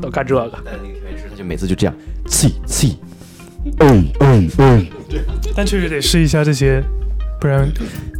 [0.00, 0.50] 都干这个。
[0.64, 1.94] 但那个调音师他就每次就这样，
[2.26, 2.98] 气气，
[3.80, 4.86] 嗯嗯嗯，
[5.54, 6.82] 但确实得试一下这些，
[7.40, 7.70] 不然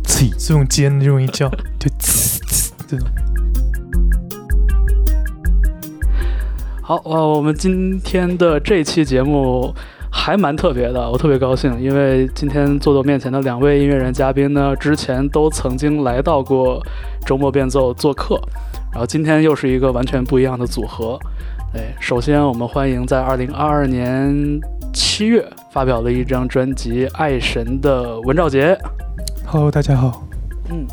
[0.04, 0.30] 气。
[0.38, 1.48] 这种尖的容易叫，
[1.78, 3.06] 就呲呲这种。
[6.82, 9.72] 好，呃，我们今天的这期节目
[10.10, 16.84] 还蛮特别的，我特别高兴，因为今天坐在我面前的两位音乐人嘉宾呢，之前都曾经来到过
[17.24, 18.34] 周末变奏做客，
[18.90, 21.16] 然后今天又是一个完全不一样的组合。
[21.72, 24.60] 哎，首先我们欢迎在二零二二年
[24.92, 28.76] 七月发表了一张专辑《爱神》的文兆杰
[29.46, 30.26] ，Hello，大家好。
[30.68, 30.84] 嗯，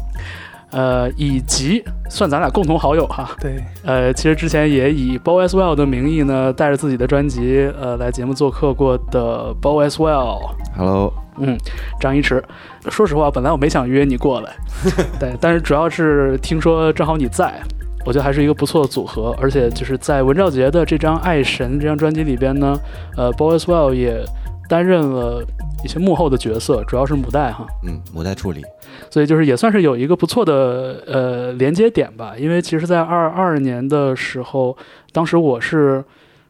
[0.70, 11.58] 呃，以及算咱俩共同好友哈，对，呃，其实之前也以 Bo as Well 的名义呢，带着自己的专辑，呃，来节目做客过的 Bo as Well，Hello，嗯，
[12.00, 12.44] 张一驰。
[12.92, 14.52] 说实话，本来我没想约你过来，
[15.20, 17.60] 对，但是主要是听说正好你在，
[18.08, 19.36] 我觉得还是一个不错的组合。
[19.38, 22.80] 而且就是在文兆杰的这张《爱神》这张专辑里边呢，
[23.18, 24.24] 呃，Boyswell 也
[24.70, 25.46] 担任了
[25.84, 27.68] 一些幕后的角色，主要是母带哈。
[27.84, 28.64] 嗯，母带处理，
[29.10, 32.34] 所以就是也算是有一个不错的呃连接点吧。
[32.38, 34.78] 因为其实，在二二年的时候，
[35.12, 36.04] 当时我是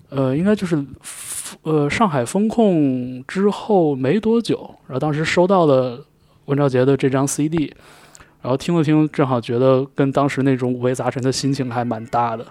[0.09, 0.83] 呃应该就是
[1.63, 6.05] 呃上海封控之后没多久，然后当时收到了
[6.45, 7.73] 文兆杰的这张 CD，
[8.41, 12.45] 然后听了听，正好觉得跟当时那种五味杂陈的心情还蛮搭的。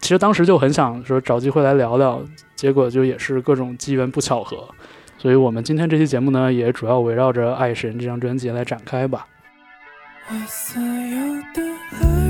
[0.00, 2.22] 其实当时就很想说找机会来聊聊，
[2.54, 4.68] 结果就也是各种机缘不巧合。
[5.16, 9.26] 所以我们今天这期节目呢，也主要围绕着《爱神》这张专辑来展开吧。
[10.28, 11.62] 我所有的
[12.02, 12.23] 爱，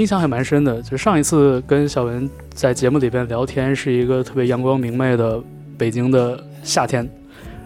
[0.00, 5.38] 印象还蛮深的，就是上一次跟小文在节目里边聊天，是一个特别阳光明媚的
[5.76, 7.06] 北京的夏天，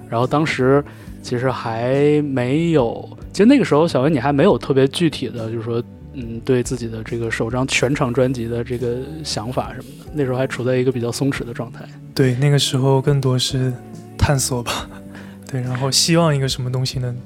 [0.08, 0.84] 然后当时
[1.22, 5.80] 其实还没有，其实那个时候小文你还没有特别具体的，就是说，
[6.14, 11.84] 嗯，对自己的这个首张全场专辑的这个想法什么的，那时候还处在一个比较松弛的状态。
[12.12, 13.72] 对，那个时候更多是
[14.18, 14.88] 探索吧。
[15.48, 17.16] 对，然后希望一个什么东西能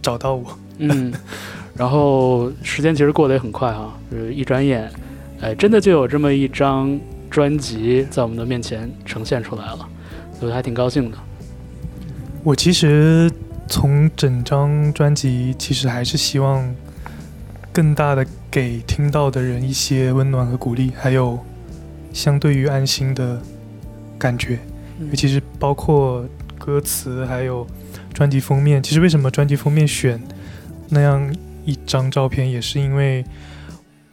[0.00, 0.56] 找到我。
[0.78, 1.12] 嗯，
[1.78, 4.90] 然后时间其实过得也很快哈，就是一转眼，
[5.40, 6.98] 哎，真的就有这么一张
[7.30, 9.88] 专辑在我们的面前呈现出来了，
[10.38, 11.16] 所以还挺高兴的。
[12.42, 13.30] 我其实
[13.68, 16.68] 从整张专辑，其实还是希望
[17.72, 21.38] 更大的给听到的人一些温暖和鼓励，还有
[22.12, 23.40] 相对于安心的
[24.18, 24.58] 感觉。
[24.98, 26.26] 嗯尤其是包括
[26.58, 27.64] 歌词，还有
[28.12, 28.82] 专辑封面。
[28.82, 30.20] 其实为什么专辑封面选
[30.88, 31.32] 那样
[31.68, 33.22] 一张照片，也是因为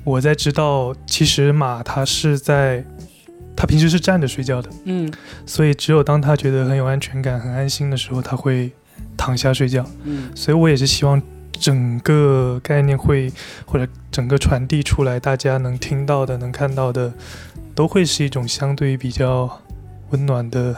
[0.03, 2.83] 我在知道，其实马它是在
[3.55, 5.09] 它平时是站着睡觉的，嗯
[5.45, 8.69] 所以只有当他觉得很有安全感、很安心的时候，他会
[9.15, 9.85] 躺下睡觉。
[10.03, 11.21] 嗯所以我也是希望
[11.53, 13.31] 整个概念会
[13.65, 17.13] 或者整个传递出来，大家能听到的、能看到的，
[17.73, 19.61] 都会是一种相对于比较
[20.09, 20.75] 温暖的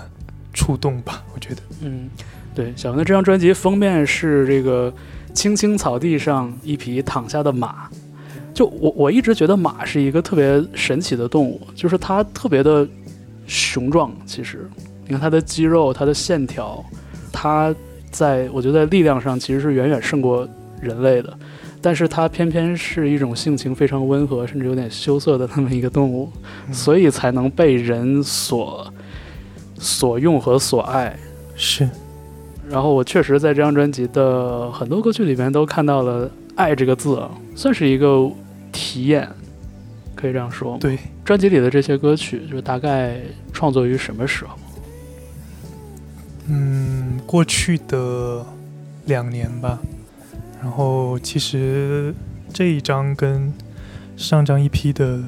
[0.53, 1.23] 触动吧。
[1.33, 2.07] 我觉得，嗯，
[2.53, 4.93] 对，小文的这张专辑封面是这个
[5.33, 7.89] 青青草地上一匹躺下的马。
[8.53, 12.87] 就我我一直觉得马是一个特别神奇的动物，就是它特别的
[13.45, 14.11] 雄壮。
[14.25, 14.67] 其实，
[15.05, 16.83] 你看它的肌肉、它的线条，
[17.31, 17.73] 它
[18.09, 20.47] 在我觉得在力量上其实是远远胜过
[20.81, 21.37] 人类的。
[21.79, 26.27] 但是它偏偏是一种性情非常温和，甚至有点羞涩的那么一个动物，
[26.67, 28.91] 嗯所以才能被人所
[29.75, 31.15] 所用和所爱。
[31.55, 31.87] 是
[32.69, 38.29] 然后我确实在这张专辑的很多歌曲里面都看到了爱这个字啊，算是一个
[38.71, 39.27] 体验，
[40.15, 40.77] 可以这样说吗？
[40.79, 43.21] 对，专辑里的这些歌曲，就大概
[43.53, 44.57] 创作于什么时候？
[46.49, 48.45] 嗯，过去的
[49.05, 49.79] 两年吧。
[50.61, 52.13] 然后其实
[52.51, 53.53] 这一张跟
[54.15, 55.19] 上张一批的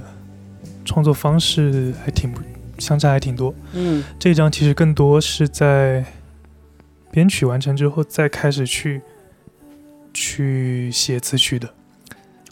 [0.84, 2.42] 创作方式还挺不
[2.80, 3.54] 相差还挺多。
[3.74, 6.04] 嗯这一张其实更多是在
[7.12, 9.02] 编曲完成之后再开始去
[10.14, 11.74] 去写词曲的，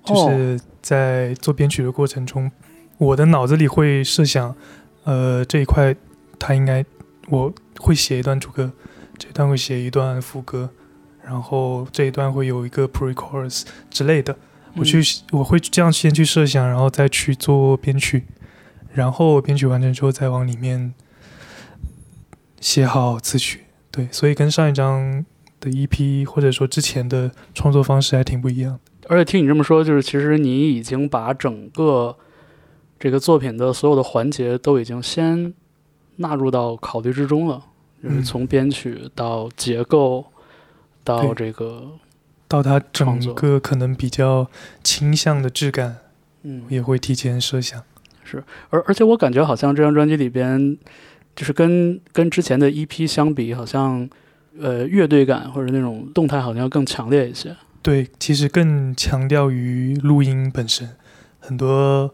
[0.03, 2.51] 就哦是在做编曲的过程中，
[2.97, 4.55] 我的脑子里会设想，
[5.03, 5.95] 呃，这一块
[6.39, 6.83] 它应该
[7.29, 8.71] 我会写一段主歌，
[9.17, 10.69] 这段会写一段副歌，
[11.23, 14.35] 然后这一段会有一个 pre-chorus 之类的，
[14.75, 15.01] 我去
[15.31, 18.23] 我会这样先去设想，然后再去做编曲，
[18.93, 20.93] 然后编曲完成之后再往里面
[22.59, 23.65] 写好词曲。
[23.97, 25.25] 对，所以跟上一张
[25.59, 29.07] 的 EP 或者说之前的创作方式还挺不一样的。
[29.09, 32.15] 而且听你这么说，就是其实你已经把整个
[32.99, 35.51] 这个作品的所有的环节都已经先
[36.17, 37.63] 纳入到考虑之中了，
[38.03, 40.27] 就是嗯从编曲到结构
[41.03, 41.91] 到这个
[42.47, 44.47] 到它整个可能比较
[44.83, 45.97] 倾向的质感，
[46.43, 47.81] 嗯，也会提前设想。
[48.23, 50.77] 是而而且我感觉好像这张专辑里边，
[51.37, 54.09] 就是跟跟之前的 EP 相比，好像
[54.59, 57.55] 呃乐队感或者那种动态好像要更强烈一些。
[57.83, 60.89] 对，其实更强调于录音本身，
[61.39, 62.11] 很多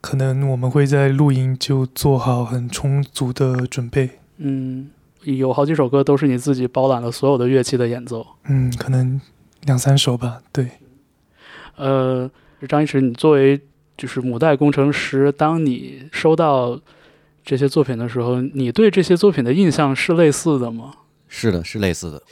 [0.00, 4.08] 可能我们会在录音就做好很充足的准备。
[4.36, 4.88] 嗯，
[5.24, 8.24] 有好几首歌都是你自己包揽了所有的乐器的演奏。
[8.44, 9.20] 嗯，可能
[9.64, 10.40] 两三首吧。
[10.52, 10.68] 对，
[11.76, 12.30] 呃，
[12.68, 13.60] 张一驰，你作为
[13.96, 16.80] 就是母带工程师，当你收到
[17.44, 20.94] 这些作品的时候，你对这些作品的印象是类似的吗？
[21.28, 22.22] 是的，是类似的。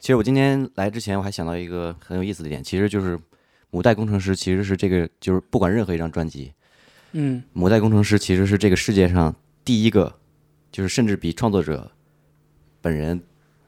[0.00, 3.18] 其实我今天来之前，我还想到一个很有意思的点，其实就是
[3.70, 6.52] 母带工程师其实是这个，就是不管任何一张专辑，
[7.12, 9.34] 嗯母带工程师其实是这个世界上
[9.64, 10.14] 第一个，
[10.70, 11.90] 就是甚至比创作者
[12.80, 13.20] 本人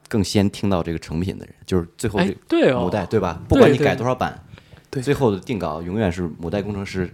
[0.07, 3.41] 更先听到这个成品的人，就是最后哎这，对哦，母带对吧？
[3.49, 4.43] 不管你改多少版，
[4.89, 7.11] 对最后的定稿永远是母带工程师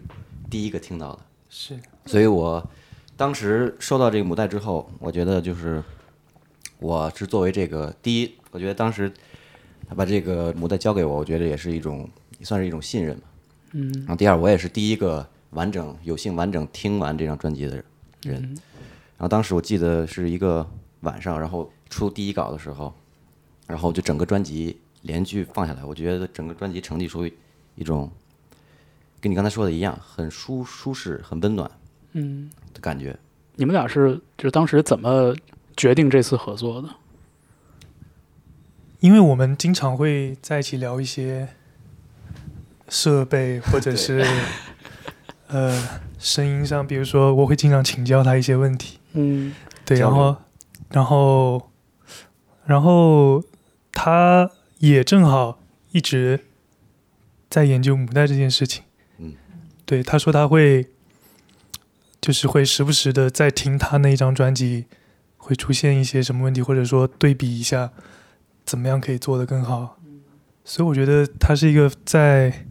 [0.50, 1.20] 第一个听到的。
[1.50, 2.66] 是所以我
[3.16, 5.84] 当时收到这个母带之后，我觉得就是
[6.80, 9.12] 我是作为这个第一，我觉得当时
[9.88, 13.28] 他把这个母带交给我，我觉得也是一种也算是一种信任吧。
[13.74, 17.86] 嗯然后第二，我也是第一个完整有幸完整听完这张专辑的人。
[18.26, 18.58] 嗯
[19.16, 20.68] 然后当时我记得是一个
[21.02, 22.94] 晚上，然后出第一稿的时候，
[23.68, 27.26] 然后就整个专辑连续放下来，我觉得整个专辑呈递出
[27.76, 28.12] 一种
[29.22, 31.70] 跟你刚才说的一样，很舒舒适、很温暖
[32.14, 33.16] 嗯，的感觉。
[33.56, 35.36] 你们俩是就是当时怎么
[35.78, 36.90] 决定这次合作的？
[39.00, 41.50] 因为我们经常会在一起聊一些
[42.88, 44.26] 设备， 或者是
[45.48, 49.00] 呃声音上，比如说我会经常请教他一些问题。
[49.12, 49.54] 嗯
[49.86, 50.38] 对，然后，
[50.90, 51.72] 然后，
[52.66, 53.44] 然后
[53.92, 54.50] 他
[54.80, 55.60] 也正好
[55.92, 56.40] 一直
[57.50, 58.84] 在研究母带这件事情。
[59.18, 59.34] 嗯，
[59.86, 60.88] 对，他说他会，
[62.24, 64.86] 就是会时不时的在听他那一张专辑，
[65.36, 67.92] 会出现一些什么问题，或者说对比一下，
[68.64, 69.98] 怎么样可以做得更好。
[70.64, 72.66] 所以我觉得他是一个在，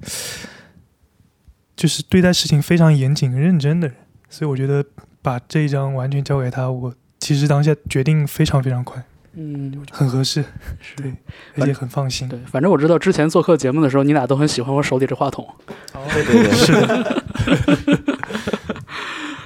[1.77, 3.97] 就是对待事情非常严谨、认真的人。
[4.31, 4.83] 所以我觉得
[5.21, 10.43] 把这一张完全交给他，我其实当下决定非常非常快，嗯，很合适，
[10.81, 11.13] 是对，
[11.59, 12.27] 而且很放心。
[12.27, 15.47] 对，反正我知道之前做客节目的时候，你俩都很喜欢我手里这话筒，
[15.93, 17.23] 哦对对对，是的，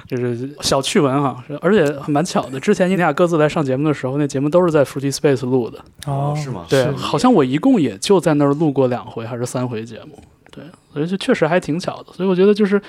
[0.06, 2.60] 就是小趣闻哈，是而且蛮巧的。
[2.60, 5.78] 之前你俩各自来上节目的时候，那节目都是在 Fruity Space 录的。
[6.06, 6.64] 哦，是吗？
[6.68, 10.18] 对，好像我一共也就在那儿录过两回还是三回节目。
[10.50, 12.12] 对，所以就确实还挺巧的。
[12.12, 12.80] 所以我觉得就是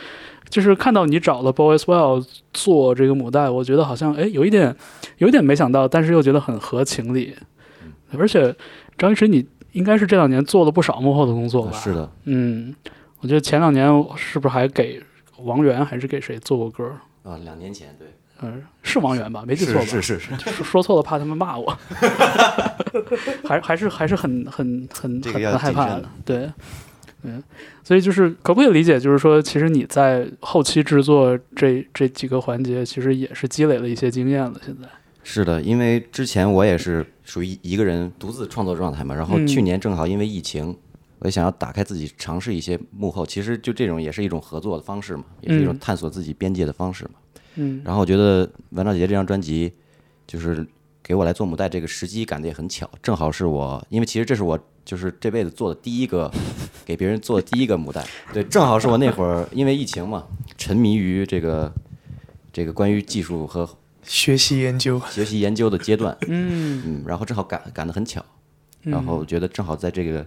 [0.50, 4.74] 就是看到你找了 Boys Well 做这个母带，我觉得好像哎有一点
[5.18, 7.36] 有一点没想到，但是又觉得很合情理。
[8.18, 8.56] 而且
[8.98, 11.78] 张一驰，你应该是这两年做了不少幕后的工作吧？
[11.78, 12.74] 是的，嗯，
[13.20, 15.02] 我觉得前两年是不是还给
[15.44, 16.92] 王源还是给谁做过歌？
[17.24, 18.08] 啊，两年前对，
[18.42, 19.44] 嗯，是王源吧？
[19.46, 19.82] 没记错吧？
[19.82, 21.78] 是是是是，说说错了，怕他们骂我，
[23.44, 26.50] 还还是还是很很很很害怕的对，
[27.24, 27.44] 嗯，
[27.84, 34.54] 所以就是可不可以理解，就是说，其实你在后期制作这这几个环节，其实也是积累了一些经验了。
[34.66, 34.88] 现在，
[35.24, 40.87] 是的，因为之前我也是属于一个人独自创作状态嘛，然后嗯去年正好因为疫情，我
[41.28, 47.12] 也想要打开自己，尝试一些幕后，其实就这种也是一种合作的方式嘛，也是一种嗯探索自己边界的方式嘛。
[47.56, 49.72] 嗯然后我觉得文章姐姐这张专辑，
[50.26, 50.66] 就是
[51.04, 56.32] 给我来做母带这个时机赶得也很巧，正好是我，因为其实这是我就是这辈子做的第一个
[56.86, 58.06] 给别人做的第一个母带。
[58.34, 60.26] 对，正好是我那会儿因为疫情嘛，
[60.58, 61.74] 沉迷于这个
[62.54, 63.68] 这个关于技术和
[64.04, 68.24] 学习研究，学习研究的阶段，嗯嗯，然后正好赶赶得很巧，
[68.84, 70.26] 嗯然后觉得正好在这个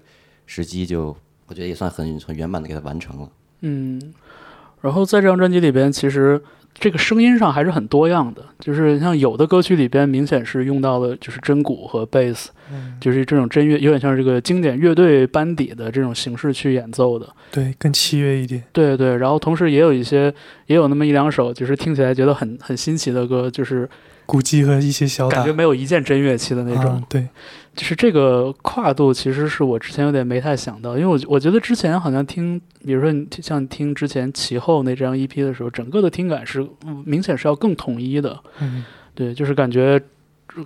[0.52, 1.16] 时机就，
[1.47, 3.28] 我觉得也算很很圆满的给它完成了。
[3.61, 4.12] 嗯，
[4.80, 6.42] 然后在这张专辑里边，其实
[6.75, 17.28] 这个声音上还是很多样的，就是像有的歌曲里边明显是用到了就是真鼓和贝斯，嗯，就是这种真乐，有点像这个经典乐队班底的这种形式去演奏的。
[17.52, 18.61] 对，更契约一点。
[18.73, 20.35] 对对，然后同时也有一些，
[20.66, 23.88] 也有那么一两首，就是听起来觉得很很新奇的歌，就是
[24.26, 26.92] 鼓机和一些小感觉没有一件真乐器的那种。
[26.92, 27.28] 啊对，
[27.77, 38.39] 就是这个跨度，其实是我之前有点没太想到，因为我我觉得之前好像听，比如说你听像听之前其后那张 EP 的时候，整个的听感是嗯明显是要更统一的。
[38.61, 38.85] 嗯，
[39.15, 40.00] 对，就是感觉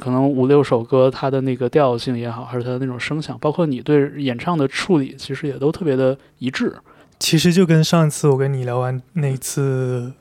[0.00, 6.74] 可能五六首歌它的那个调性也好，还是它的那种声响，包括你对演唱的处理，其实也都特别的一致。
[7.20, 10.12] 其实就跟上次我跟你聊完那一次，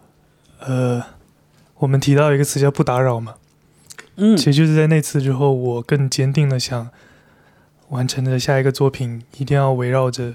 [0.59, 1.01] 呃，
[1.79, 3.35] 我们提到一个词叫不打扰嘛，
[4.15, 4.37] 嗯。
[4.37, 6.89] 其实就是在那次之后，我更坚定的想
[7.89, 10.33] 完成的下一个作品一定要围绕着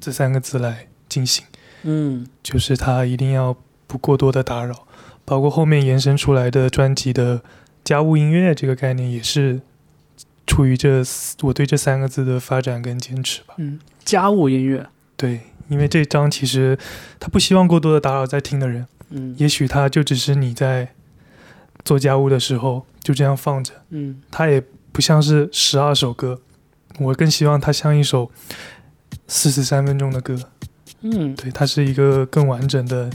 [0.00, 1.44] 这三个字来进行，
[1.82, 2.26] 嗯。
[2.42, 4.86] 就是它一定要不过多的打扰，
[5.24, 7.42] 包括后面延伸出来的专辑的
[7.84, 9.60] 家务音乐这个概念，也是
[10.46, 11.02] 出于这
[11.42, 13.54] 我对这三个字的发展跟坚持吧。
[13.58, 14.86] 嗯，家务音乐。
[15.16, 16.78] 对，因为这张其实
[17.18, 19.34] 他不希望过多的打扰在听的人，嗯。
[19.38, 20.92] 也许他就只是你在
[21.86, 24.20] 做家务的时候就这样放着，嗯。
[24.30, 26.40] 它也不像是十二首歌，
[26.98, 28.28] 我更希望它像一首
[29.28, 30.36] 四十三分钟的歌，
[31.02, 31.32] 嗯。
[31.36, 33.08] 对，它是一个更完整的，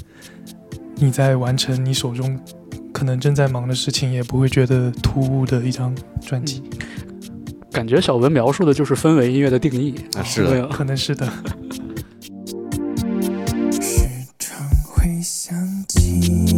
[0.95, 2.39] 你在完成你手中
[2.93, 5.93] 可能正在忙的事情，也不会觉得突兀的一张
[6.25, 6.63] 专辑，
[7.71, 9.93] 感觉小文描述的就是氛围音乐的定义。
[10.15, 10.65] 啊是的。
[10.69, 11.27] 可能是的。
[13.81, 14.07] 时
[14.39, 15.57] 常会想
[15.89, 16.50] 起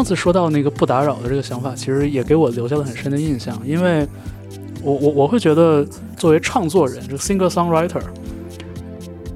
[0.00, 4.08] 上次说到那个不打扰的这个想法，其实也给我留下了很深的印象，因为
[4.82, 8.00] 我我我会觉得作为唱作人，这个 singer songwriter，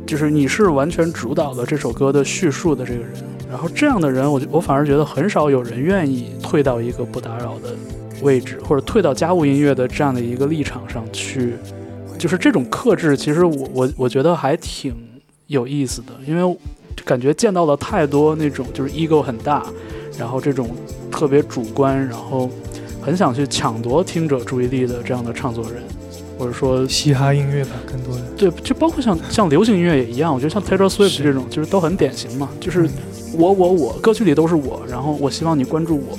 [0.06, 3.10] 就是你是完全主导了这首歌的叙述的这个人，
[3.46, 7.76] 然后这样的人，我我反而觉得很少有人愿意退到一个不打扰的
[8.22, 11.56] 位置，或者退到家务音乐的这样的一个立场上去，
[12.16, 14.94] 就是这种克制，其实我我我觉得还挺
[15.46, 16.58] 有意思的，因为
[17.04, 19.62] 感觉见到了太多那种就是 ego 很大。
[20.18, 20.70] 然后这种
[21.10, 22.48] 特别主观，然后
[23.02, 25.82] 很想去抢夺听者注意力的这样的唱作人，
[26.38, 32.88] 或者说嘻哈音乐吧，更多的对，就包括像像流行音乐也一样，我觉得像 Taylor Swift 这种，就是都很典型嘛，就是
[33.36, 36.16] 我我我，歌曲里都是我，然后我希望你关注我。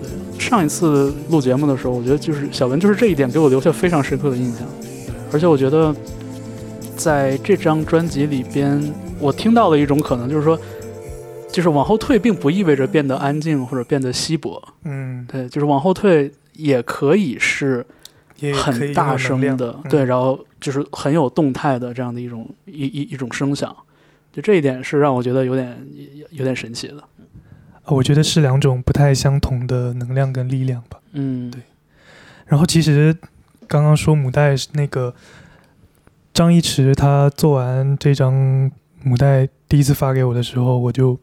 [0.00, 5.94] 对，上一次录节目的时候，我觉得就是小文就是这一点给我留下非常深刻的印象，对，而且我觉得
[6.96, 8.82] 在这张专辑里边，
[9.18, 10.58] 我听到了一种可能，就是说。
[11.52, 17.86] 就是往后退，并不意味着变得安静或者变得稀薄，嗯，对，就是往后退也可以是
[18.54, 19.90] 很大声的，嗯。
[19.90, 23.76] 对，然后就是很有动态的这样的一种一一一种声响，
[24.32, 25.86] 就这一点是让我觉得有点
[26.30, 27.04] 有点神奇的。
[27.84, 31.00] 呃我觉得是两种不太相同的能量跟力量吧。
[31.12, 31.60] 嗯，对。
[32.46, 33.16] 然后其实
[33.66, 35.12] 刚刚说母带是那个
[36.32, 38.70] 张一驰，他做完这张
[39.02, 41.18] 母带第一次发给我的时候，我就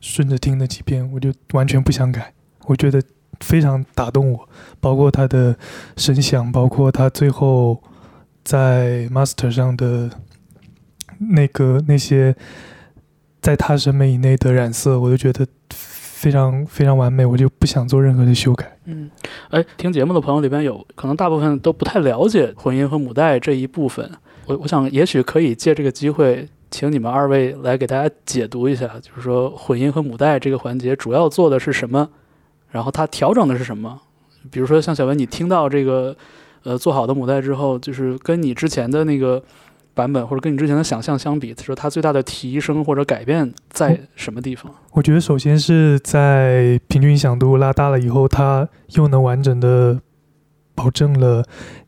[0.00, 2.32] 顺着听了几遍，我就完全不想改，
[2.66, 3.02] 我觉得
[3.40, 4.48] 非常打动我，
[4.80, 5.56] 包括他的
[5.96, 7.82] 声响，包括他最后
[8.44, 10.10] 在 master 上的
[11.18, 12.34] 那个那些
[13.40, 18.78] 在他审美以内的染色，我就觉得非常非常完美，我就不想做任何的修改。
[18.86, 19.10] 嗯，
[19.50, 24.10] 哎，听节目的朋友里边有可能大部分都不太了解混音和母带这一部分，
[24.46, 32.08] 我我想也许可以借这个机会，请你们二位来给大家解读一下，就是说混音和母带这个环节主要做的是什么，
[32.70, 34.00] 然后它调整的是什么。
[34.50, 36.16] 比如说像小文，你听到这个
[36.62, 39.42] 呃做好的母带之后，就是跟你之前的那个
[39.94, 44.72] 版本或者跟你之前的想象相比，说它最大的提升或者改变在什么地方？
[44.92, 50.00] 我觉得首先是在平均响度拉大了以后，它又能完整的
[50.74, 51.44] 保证了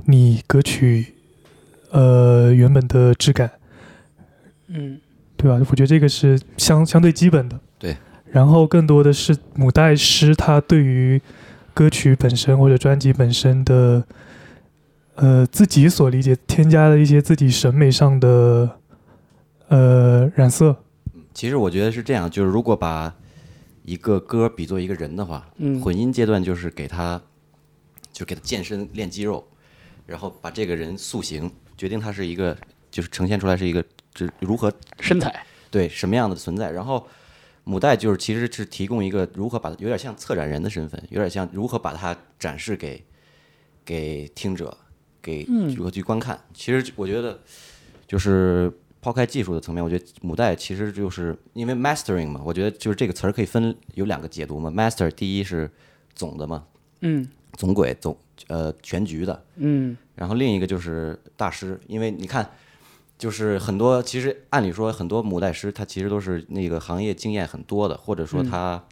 [0.07, 1.15] 你歌曲
[1.93, 3.53] 呃原本的质感，
[4.71, 5.01] 嗯
[5.37, 5.59] 对吧？
[5.71, 7.59] 我觉得这个是相相对基本的。
[7.79, 7.97] 对。
[8.31, 11.21] 然后更多的是母带师他对于
[11.75, 14.05] 歌曲本身或者专辑本身的
[15.17, 18.79] 呃自己所理解，添加了一些自己审美上的
[19.69, 20.77] 呃染色。
[21.35, 23.13] 其实我觉得是这样，就是如果把
[23.83, 27.21] 一个歌比作一个人的话，嗯混音阶段就是给他，
[28.13, 29.45] 就给他健身练肌肉，
[30.07, 32.57] 然后把这个人塑形，决定他是一个，
[32.91, 33.85] 就是呈现出来是一个，
[34.15, 36.71] 就是如何身材，对什么样的存在。
[36.71, 37.07] 然后
[37.65, 43.05] 母带就是其实是提供一个如何把有点像策展人的身份，有点像如何把它展示给
[43.85, 44.77] 给听者，
[45.23, 46.39] 给嗯如何去观看。
[46.53, 47.39] 其实我觉得
[48.07, 54.71] 就是抛开技术的层面，我觉得母带其实就是因为 mastering 嘛，我觉得就是这个词儿可以分有两个解读嘛。
[54.71, 55.71] master 第一是
[56.15, 56.65] 总的嘛，
[57.01, 58.17] 嗯总轨总
[58.49, 62.49] 呃全局的，嗯然后另一个就是大师，因为你看，
[63.21, 68.83] 就是很多其实按理说很多母带师他其实都是那个行业经验很多的，或者说他，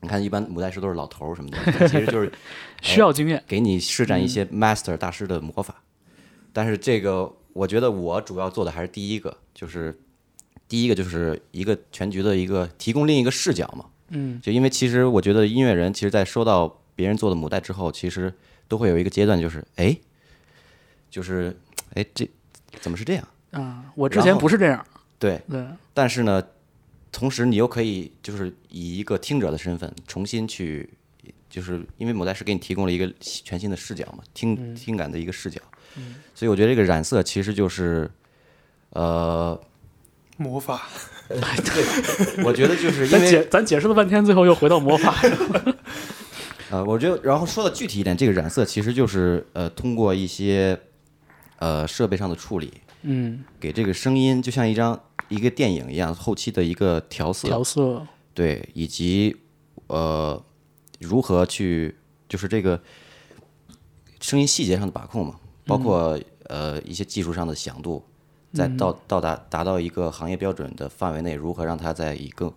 [0.00, 2.32] 你看一般母带师都是老头儿什么的，其实就是
[2.80, 5.82] 需要经验，给你施展一些 master 大师的魔法。
[6.54, 10.00] 但是这个我觉得我主要做的还是第一个，就是
[10.66, 13.84] 第一个就是一个全局的一个提供另一个视角嘛。
[14.08, 18.32] 嗯就因为其实我觉得音乐人其实，在收到别人做的母带之后，其实
[18.66, 19.94] 都会有一个阶段，就是哎，
[21.10, 21.54] 就是
[21.92, 22.26] 哎这
[22.80, 23.28] 怎么是这样？
[23.52, 24.84] 啊，我之前不是这样，
[25.18, 26.42] 对，对，但是呢，
[27.10, 30.88] 同时你又可以就是以一个听者的身份重新去，
[31.48, 35.60] 就是因为母带是给你提供了一个全新的视角嘛，听听感的一个视角，
[36.34, 38.08] 所以我觉得这个染色其实就是，
[38.90, 39.60] 呃，
[40.36, 40.88] 魔法，
[41.28, 45.16] 对我觉得就是因为咱解咱解释了半天，最后又回到魔法，
[46.70, 50.78] 呃，我觉得，然后说的具体一点，这个染色其实就是呃，通过一些
[51.58, 59.36] 呃设备上的处理，嗯，给这个声音就像一张一个电影一样，后期的一个调色，调色，对，以及
[59.86, 60.42] 呃
[61.00, 61.96] 如何去
[62.28, 62.80] 就是这个
[64.20, 65.36] 声音细节上的把控嘛，
[65.66, 68.04] 包括、呃一些技术上的响度，
[68.52, 72.52] 在到到达达到一个行业标准的范围内，如何让它在以更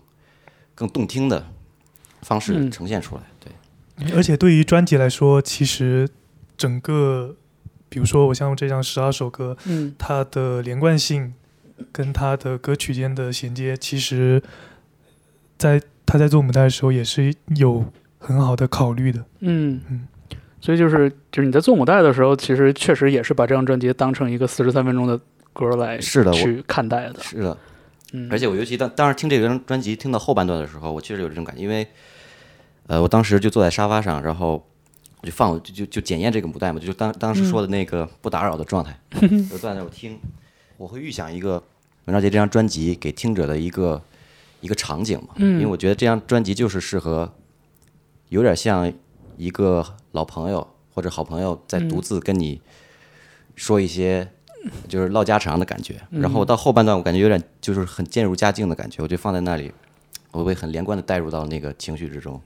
[0.75, 1.45] 更动听的
[2.21, 2.71] 方式嗯。
[2.71, 3.51] 呈现出来，对。
[4.15, 6.09] 而且对于专辑来说，其实
[6.57, 7.35] 整个，
[7.93, 9.93] 比如说我像这张十二首歌，嗯。
[9.99, 11.31] 它的连贯性
[11.91, 14.41] 跟它的歌曲间的衔接，其实
[15.59, 17.85] 在他在做母带的时候也是有
[18.17, 19.23] 很好的考虑的。
[19.41, 19.79] 嗯。
[19.89, 20.07] 嗯，
[20.59, 25.19] 所以就是就是你在做母带的时候，其实确实也是把这张专辑当成一个四十三分钟的
[25.53, 27.55] 歌来是的，我去看待的，是的，
[28.13, 31.85] 嗯，而且我尤其当当时听这张专辑听到后半段的时候，我确实有这种感觉，因为
[32.87, 34.67] 呃，我当时就坐在沙发上，然后
[35.23, 38.99] 我就放就就就检验这个母带嘛，就当当时说的那个不打扰的状态，
[39.49, 40.19] 就坐在那儿我听，
[40.75, 41.53] 我会预想一个
[42.03, 44.03] 文章杰这张专辑给听者的一个
[44.59, 47.33] 一个场景嘛，因为我觉得这张专辑就是适合
[48.27, 48.91] 有点像
[49.37, 52.59] 一个老朋友或者好朋友在独自跟你
[53.55, 54.27] 说一些
[54.89, 56.01] 就是唠家常的感觉。
[56.11, 59.71] 然后到后半段，我感觉有点就是很渐入佳境的感觉，我就放在那里，
[60.31, 62.41] 我会很连贯的带入到那个情绪之中。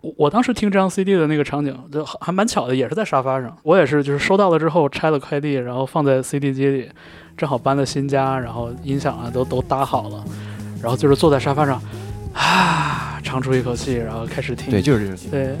[0.00, 3.56] 我我当时听这张 CD 的那个场景，就还还蛮巧的，也是在沙发上。
[3.62, 6.90] 我也是，就是收到了之后拆了快递，然后放在 CD 机里，
[7.36, 10.24] 正好搬了新家，然后音响啊都都搭好了，
[10.82, 11.80] 然后就是坐在沙发上，
[12.34, 14.70] 啊，长出一口气，然后开始听。
[14.70, 15.30] 对，就是这种。
[15.30, 15.56] 对，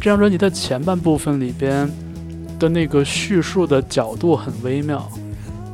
[0.00, 1.90] 这张专辑的前半部分里边
[2.58, 5.06] 的那个叙述的角度很微妙，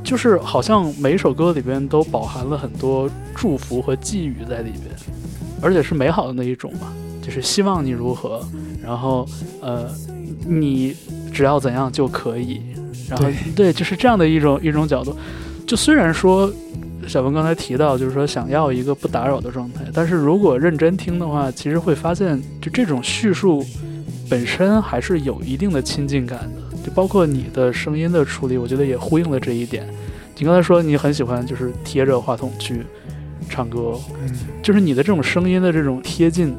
[0.03, 4.85] 就是好像每一首歌里边都饱含了很多祝福和寄语在里边，
[5.63, 6.93] 而且是美好的那一种嘛。
[7.23, 8.43] 就是希望你如何，
[8.83, 9.29] 然后
[9.61, 9.89] 呃，
[10.47, 10.97] 你
[11.33, 12.61] 只要怎样就可以，
[13.09, 15.15] 然后对，就是这样的一种一种角度。
[15.67, 16.51] 就虽然说
[17.07, 23.65] 小文刚才提到，就是说想要一个不打扰的状态，但是如果认真听的话，其实会发现，就这种叙述
[24.29, 26.77] 本身还是有一定的亲近感的。
[26.85, 29.87] 就包括你的声音的处理，我觉得也呼应了这一点。
[30.39, 32.83] 你刚才说你很喜欢就是贴着话筒去
[33.49, 34.31] 唱歌，嗯，
[34.63, 36.55] 就是你的这种声音的这种贴近，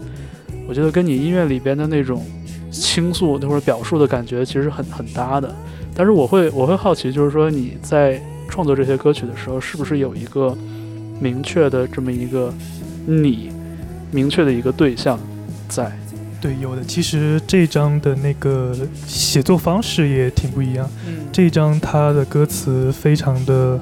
[0.68, 2.26] 我觉得跟你音乐里边的那种
[2.72, 5.54] 倾诉或者表述的感觉其实很很搭的。
[5.94, 10.58] 但是我会我会好奇，就是说你在创作这些歌曲的时候，是不是有一个
[11.20, 12.54] 明确的这么一个
[13.06, 13.52] 你
[14.12, 15.20] 明确的一个对象
[15.68, 15.92] 在？
[16.42, 16.84] 对，有的。
[16.84, 20.90] 其实这一张的那个写作方式也挺不一样。
[21.06, 23.80] 嗯这一张它的歌词非常的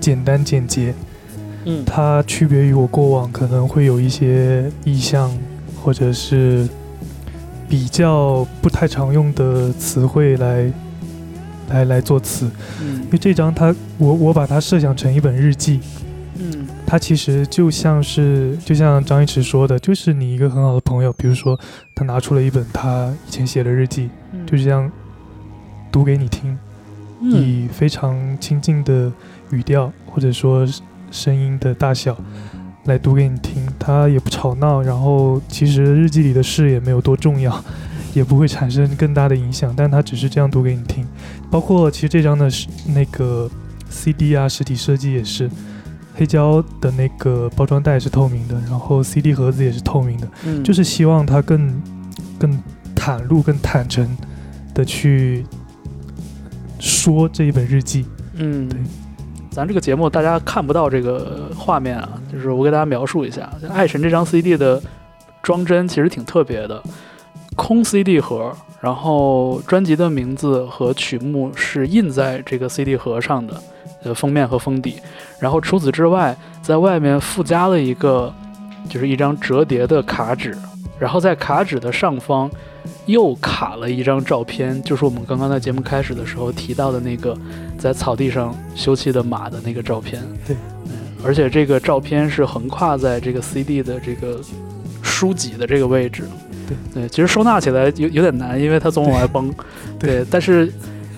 [0.00, 0.92] 简单简洁，
[1.64, 1.84] 嗯。
[1.84, 5.30] 它区别于我过往可能会有一些意象，
[5.82, 6.68] 或者是
[7.68, 10.70] 比较不太常用的词汇来
[11.70, 12.50] 来来做词。
[12.80, 13.02] 嗯。
[13.04, 15.80] 因为这张它，我我把它设想成一本日记，
[16.38, 16.66] 嗯。
[16.86, 21.58] 它其实就像是，就像张一驰说的，就是你一个很好的朋友，比如说
[21.94, 24.88] 他拿出了一本他以前写的日记，嗯，就这样
[25.90, 26.56] 读给你听，
[27.20, 27.32] 嗯。
[27.32, 29.10] 以非常亲近的
[29.50, 30.64] 语调或者说
[31.14, 32.14] 声音的大小
[32.86, 37.64] 来读给你听，它也不吵闹，然后其实日记里的事也没有多重要，
[38.12, 41.06] 也不会产生更大的影响，但它只是这样读给你听。
[41.50, 43.48] 包括其实这张的是那个
[43.88, 45.48] CD 啊，实体设计也是。
[46.16, 51.82] 黑胶的那个包装袋是透明的，然后 CD 盒子也是透明的，嗯就是希望它更
[52.38, 52.62] 更
[52.94, 54.16] 袒露、更坦诚
[54.72, 55.44] 的去
[56.78, 58.06] 说这一本日记。
[58.34, 58.78] 嗯，对。
[59.54, 64.82] 咱这个节目大家看不到这个画面啊，就是我给大家描述一下，《爱神》这张 CD 的
[65.44, 66.82] 装帧其实挺特别的，
[67.54, 73.54] 空 CD 盒，然后专辑的名字和曲目是印在这个 CD 盒上的，
[74.02, 74.96] 呃，封面和封底。
[75.38, 78.34] 然后除此之外，在外面附加了一个，
[78.88, 80.58] 就是一张折叠的卡纸，
[81.04, 82.50] 然后在卡纸的上方
[83.04, 87.36] 又卡了一张照片，就是我们刚刚在节目开始的时候提到的那个
[87.76, 90.22] 在草地上休憩的马的那个照片。
[90.46, 94.40] 对，嗯，而且这个照片是横跨在这个 CD 的这个
[95.02, 96.24] 书脊的这个位置。
[96.66, 99.52] 对对，其实收纳起来有有点难，因为它总往外崩。
[99.98, 100.72] 对对，但是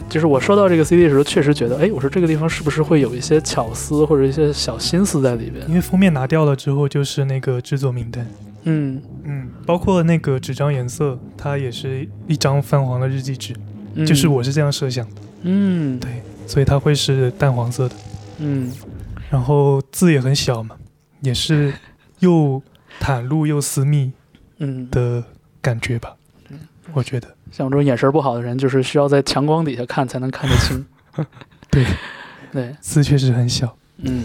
[0.08, 5.64] 就是我收到这个 CD 的时候，确实觉得，哎，我说这个地方是不是会有一些巧思或者一些小心思在里边？
[5.68, 8.26] 因为封面拿掉了之后，就是那个制作名单，
[8.66, 9.02] 嗯。
[9.24, 13.56] 嗯，包括那个纸张颜色，它也是一张泛黄的日记纸，
[13.94, 15.98] 嗯，就是我是这样设想的，嗯。
[15.98, 17.96] 对所以它会是淡黄色的，
[18.38, 18.70] 嗯。
[19.30, 20.76] 然后字也很小嘛，
[21.22, 21.72] 也是
[22.20, 22.62] 又
[23.00, 24.12] 袒露又私密
[24.58, 25.24] 嗯，的
[25.60, 26.14] 感觉吧，
[26.50, 26.60] 嗯。
[26.92, 27.26] 我觉得。
[27.50, 30.84] 像我这种眼神不好的人，就是需要在强光底下看才能看得清。
[31.70, 31.84] 对，
[32.52, 33.76] 对，字确实很小。
[33.98, 34.22] 嗯。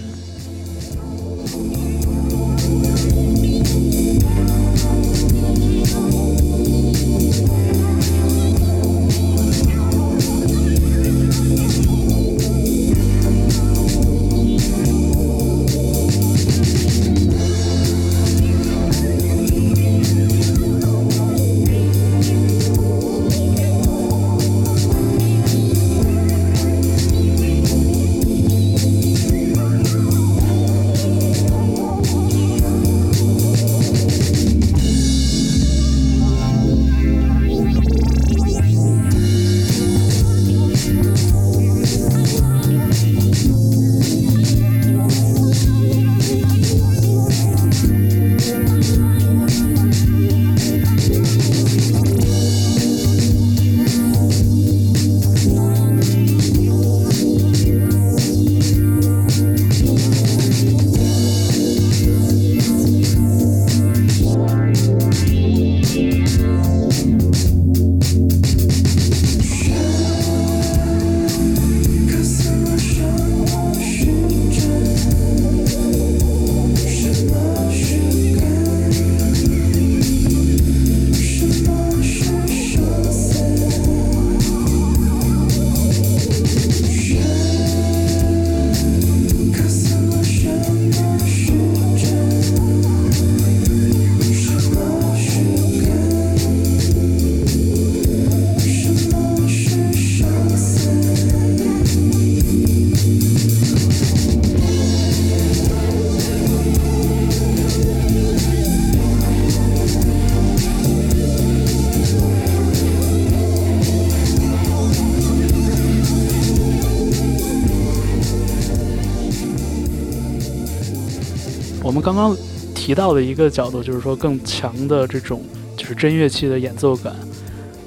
[122.14, 122.38] 刚刚
[122.76, 125.42] 提到的一个角度，就是说更强的这种
[125.78, 127.16] 就是真乐器的演奏感，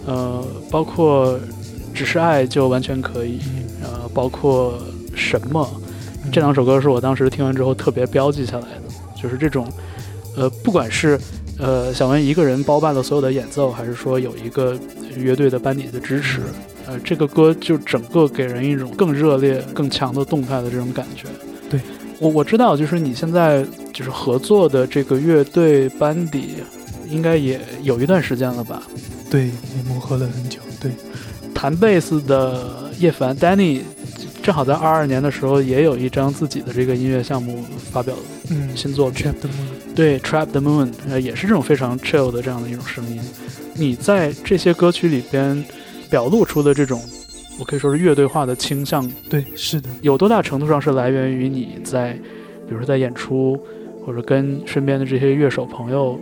[0.07, 1.39] 呃，包括
[1.93, 3.39] 只是爱就完全可以，
[3.83, 4.79] 呃，包括
[5.15, 5.69] 什么。
[6.33, 8.83] 这两首歌是我当时听完之后特别标记下来的，
[9.23, 9.71] 就是这种，
[10.37, 11.21] 呃，不管是
[11.59, 14.75] 呃小文一个人包办了所有的演奏，还是说有一个
[15.19, 16.41] 乐队的班底的支持，
[16.87, 21.29] 呃，这个歌就整个给人一种更热烈、更强的动态的这种感觉。
[21.69, 21.79] 对。
[22.21, 26.57] 我我知道，就是你现在就是合作的这个乐队班底，
[27.09, 28.83] 应该也有一段时间了吧？
[29.31, 30.59] 对，也磨合了很久。
[30.81, 30.91] 对，
[31.55, 33.83] 弹贝斯的叶凡 Danny，
[34.43, 38.15] 正好在二二年的时候也有一张自己的这个音乐项目发表
[38.51, 43.21] 嗯新作品，，Trap the Moon，对 Trap the Moon，呃，也是这种非常 chill 的这样的一种声音。
[43.75, 45.65] 你在这些歌曲里边
[46.11, 47.01] 表露出的这种，
[47.59, 52.13] 我可以说是乐队化的倾向，对，是的，有多大程度上是来源于你在，
[52.67, 53.59] 比如说在演出
[54.05, 56.19] 或者跟身边的这些乐手朋友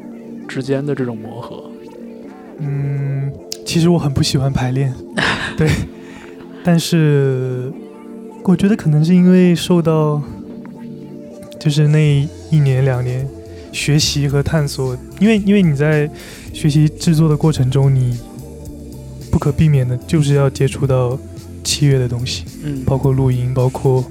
[0.46, 1.64] 之间的这种磨合？
[2.58, 3.32] 嗯，
[3.66, 4.94] 其实我很不喜欢排练，
[5.56, 5.68] 对，
[6.62, 7.72] 但是
[8.44, 10.22] 我觉得可能是因为受到，
[11.58, 13.26] 就是那一年两年
[13.72, 16.08] 学习和探索，因为因为你在
[16.52, 18.16] 学习制作的过程中，你
[19.30, 21.18] 不可避免的就是要接触到
[21.64, 24.04] 器乐的东西，嗯，包括录音，包括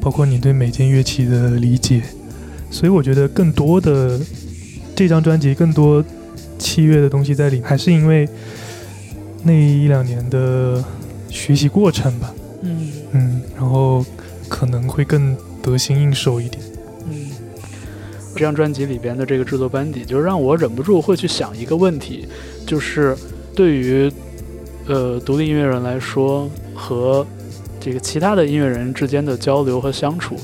[0.00, 2.02] 包括你对每件乐器的理解，
[2.70, 4.18] 所以我觉得更多的
[4.94, 6.04] 这张专辑更多
[6.58, 8.28] 器乐的东西在里面，还是因为
[9.42, 10.82] 那一两年的
[11.28, 12.92] 学习过程吧，嗯。
[13.12, 14.06] 嗯，然后
[14.48, 16.62] 可能会更得心应手一点，
[17.08, 17.26] 嗯，
[18.34, 22.28] 这张专辑里边的这个制作班底，就让我忍不住会去想一个问题，
[22.64, 23.16] 就是
[23.52, 24.08] 对于
[24.86, 27.26] 呃独立音乐人来说和
[27.80, 30.36] 这个其他的音乐人之间的交流和相处，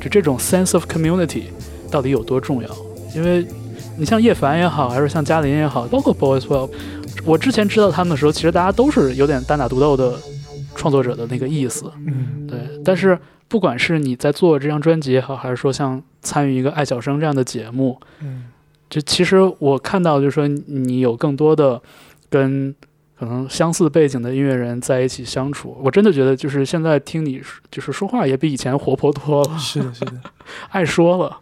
[0.00, 1.44] 就这种 sense of community
[1.90, 2.68] 到底有多重要？
[3.14, 3.46] 因为
[3.96, 6.70] 你像叶凡也好，还是像嘉林也好，包括 Boys Well，
[7.24, 10.18] 我之前知道他们的时候，其实大家都是有点单打独斗的
[10.74, 12.46] 创作者的那个意思，嗯。
[12.48, 13.18] 对，但是
[13.48, 18.44] 不管是你在做这张专辑也好，还是说像参与一个爱小生这样的节目，嗯。
[18.90, 21.80] 就其实我看到就是说你有更多的
[22.28, 22.72] 跟
[23.18, 30.12] 可能相似背景的音乐人在一起相处，我真的觉得就是现在听你就是说话也比以前活泼多了，是的，是的，
[30.70, 31.36] 爱说了，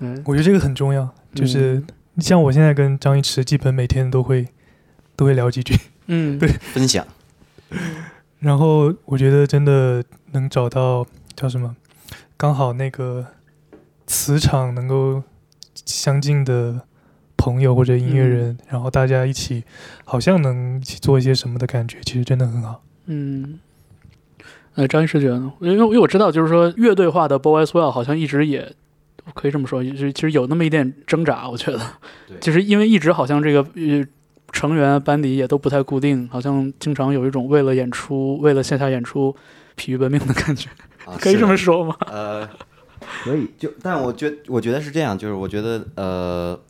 [0.00, 0.22] 嗯。
[0.26, 1.82] 我觉得这个很重要，就是
[2.18, 4.48] 像我现在跟张一驰，基本每天都会
[5.16, 5.74] 都会聊几句。
[6.06, 6.48] 嗯， 对。
[6.48, 7.06] 分享，
[8.40, 11.76] 然后我觉得真的能找到叫什么，
[12.36, 13.24] 刚好那个
[14.06, 15.22] 磁场能够
[15.74, 16.80] 相近的
[17.36, 19.62] 朋友或者音乐人，然后大家一起
[20.04, 22.82] 好像能一起做一些什么的感觉，其实真的很好。
[23.06, 23.58] 嗯，
[24.74, 25.52] 呃，张医师觉得呢？
[25.60, 28.74] 因为因为我知道，就是说乐队化的 Boys Well 好像一直也
[29.34, 31.48] 可以这么说，就是其实有那么一点挣扎。
[31.48, 31.78] 我觉得
[32.26, 34.04] 对，就是因为一直好像这个呃
[34.52, 39.34] 成员班底也都不太固定，好像经常有一种为了演出、为了线下演出
[39.76, 40.68] 疲于奔命的感觉，
[41.04, 41.96] 啊可以这么说吗？
[42.06, 42.48] 呃，
[43.24, 46.60] 可以，就但我觉我觉得是这样，就是我觉得呃，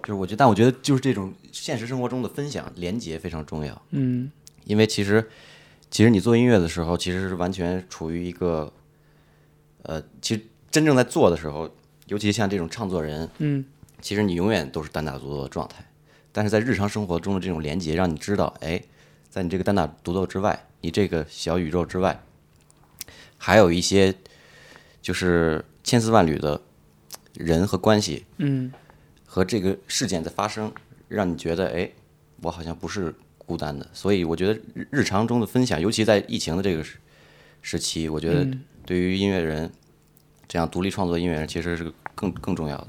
[0.00, 4.30] 就是我觉得，但我觉得就是这种现实生活中的分享连接非常重要，嗯
[4.64, 5.28] 因为其实
[5.90, 8.72] 其实你做音乐的时候，其实是完全处于一个
[9.82, 10.40] 呃，其实
[10.72, 11.70] 真正在做的时候，
[12.06, 13.64] 尤其像这种唱作人，嗯。
[14.00, 15.88] 其实你永远都是单打独斗的状态，
[16.32, 18.82] 但是在日常生活中的这种连接，让你知道，哎，
[19.30, 22.20] 在你这个单打独斗之外，你这个小宇宙之外，
[23.38, 24.12] 还有一些
[25.00, 26.60] 就是千丝万缕的
[27.34, 28.72] 人和关系嗯。
[29.24, 30.72] 和这个事件的发生，
[31.06, 31.88] 让你觉得，哎，
[32.40, 33.88] 我好像不是孤单的。
[33.92, 36.98] 所以我觉得日日常中的分享，尤其在疫情的这个时
[37.60, 38.64] 时期，我觉得嗯。
[38.84, 39.70] 对于音乐人
[40.52, 42.88] 这样独立创作的音乐人，其实是更更重要的。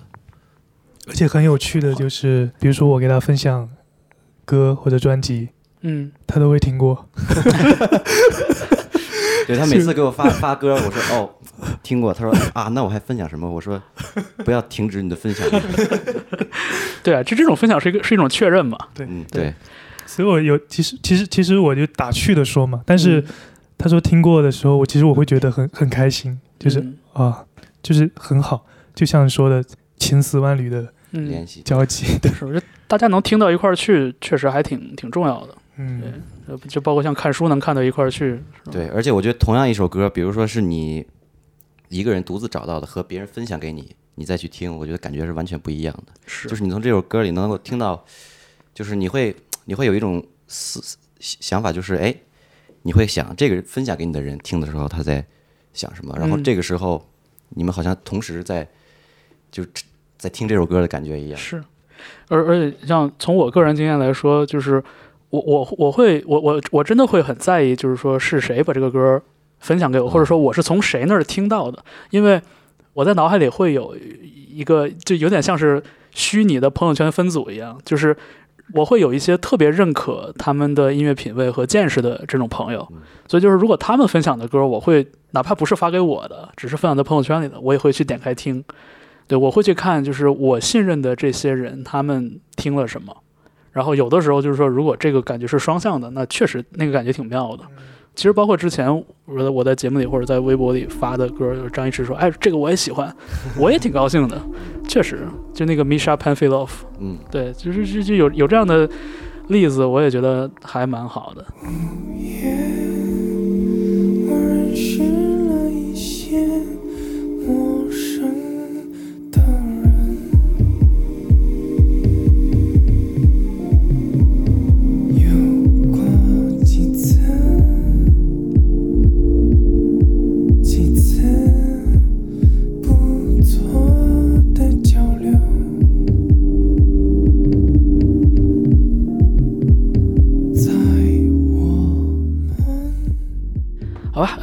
[1.07, 3.69] 而且很有趣的就是，比如说我给他分享
[4.43, 5.47] 歌或者专辑，
[5.79, 7.07] 嗯他都会听过。
[9.47, 11.29] 对他每次给我发 发歌，我说哦，
[11.81, 12.13] 听过。
[12.13, 13.49] 他说 啊，那我还分享什么？
[13.49, 13.81] 我说
[14.43, 15.47] 不要停止你的分享。
[17.01, 18.77] 对啊，就这种分享是一个是一种确认嘛？
[18.93, 19.53] 对嗯，对对，
[20.05, 23.25] 所以我有其实其实其实我就打趣的说嘛，但是嗯
[23.77, 27.45] 他说听过的时候，我其实我会觉得很很开心，就是、嗯啊，
[27.83, 28.65] 就是很好，
[28.95, 29.63] 就像说的
[29.97, 31.61] 千丝万缕的嗯联，系。
[31.61, 32.63] 交集，对，是不是？
[32.87, 35.55] 大家能听到一块儿去，确实还挺挺重要的。
[35.75, 36.01] 嗯，
[36.47, 38.39] 对，就包括像看书能看到一块儿去，
[38.71, 41.05] 对，而且我觉得同样一首歌，比如说是你
[41.89, 46.13] 一个人独自找到的，和别人分享给你，你再去听，我觉得感觉是完全不一样的。
[46.27, 48.05] 是就是你从这首歌里能够听到，
[48.73, 50.79] 就是你会你会有一种思
[51.19, 52.15] 想法，就是哎，
[52.83, 55.25] 你会想这个分享给你的人听的时候他在
[55.73, 57.03] 想什么，然后嗯这个时候
[57.55, 58.67] 你们好像同时在
[59.51, 59.63] 就
[60.17, 61.37] 在听这首歌的感觉一样。
[61.37, 61.63] 是，
[62.29, 64.83] 而而且像从我个人经验来说，就是
[65.29, 69.21] 我我我会我我我真的会很在意，就是说是谁把这个歌
[69.59, 72.41] 分享给我，或者说我是从谁那儿听到的，因为
[72.93, 78.15] 我在脑海里会有一个就有点像是虚拟的朋友圈分组一样，就是
[78.73, 88.63] 我会有一些特别认可他们的音乐品味和见识的这种朋友嗯，所以就是如果他们分享的歌，我会哪怕不是发给我的，只是分享在朋友圈里的，我也会去点开听。
[89.27, 93.15] 对，我会去看，就是我信任的这些人，他们听了什么。
[93.71, 97.63] 然后有的时候就是说，如果这个感觉是双向的，那确实那个感觉挺妙的。
[98.15, 98.93] 其实包括之前
[99.25, 103.13] 我在我在节目里或者在微博里发的歌，就是张一驰说：“哎，这个我也喜欢，
[103.57, 104.39] 我也挺高兴的。”
[104.87, 108.87] 确实，就那个 Misha Panfilov，嗯，对，就是就就有有这样的
[109.47, 111.45] 例子，我也觉得还蛮好的。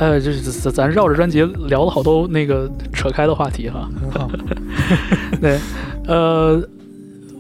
[0.01, 3.87] 呃，就是咱咱绕着专辑聊了好多那个扯开的话题哈。
[4.01, 4.31] 很好。
[5.41, 5.59] 对，
[6.07, 6.61] 呃，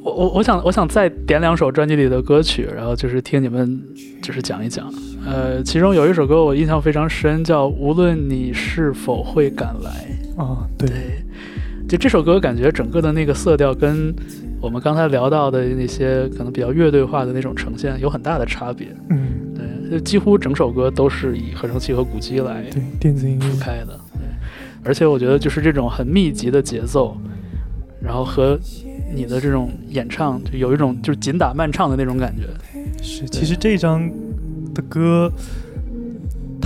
[0.03, 3.83] 我我我想我想再点两首专辑里的歌曲，然后就是听你们
[4.23, 4.92] 就是讲一讲。
[5.27, 9.90] 呃，其中有一首歌我印象非常深，叫《无论你是否会赶来》。
[10.40, 10.96] 啊，对，对，
[11.88, 14.14] 就这首歌感觉整个的那个色调跟
[14.61, 18.88] 我们刚才聊到的那些可能比较乐队化的那种呈现有很大的差别。
[19.09, 19.50] 嗯，
[19.98, 23.98] 几乎整首歌都是以合成器和鼓机来对，电子音乐，铺开的。
[24.85, 27.16] 而且我觉得就是这种很密集的节奏，
[28.03, 28.59] 然后和
[29.14, 32.44] 你的这种演唱，就有一种就是紧打慢唱的那种感觉。
[33.03, 34.09] 是，其实这张
[34.74, 35.31] 的歌，